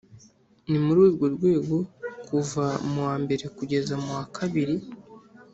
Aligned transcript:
Ni 0.69 0.79
muri 0.85 0.99
urwo 1.07 1.25
rwego 1.35 1.75
kuva 2.27 2.65
mu 2.91 2.99
wa 3.07 3.15
mbere 3.23 3.43
kugeza 3.57 3.93
mu 4.03 4.09
wa 4.17 4.25
kabiri 4.35 4.75